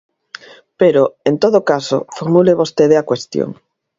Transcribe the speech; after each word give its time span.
Pero, 0.79 1.01
en 1.29 1.35
todo 1.43 1.59
caso, 1.71 1.97
formule 2.17 2.59
vostede 2.61 2.95
a 2.97 3.07
cuestión. 3.09 3.49